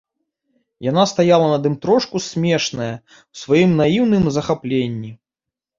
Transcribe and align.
Яна 0.87 1.03
стаяла 1.11 1.47
над 1.53 1.69
ім 1.71 1.75
трошку 1.85 2.23
смешная 2.31 2.91
ў 2.93 3.45
сваім 3.45 3.71
наіўным 3.83 4.23
захапленні. 4.39 5.11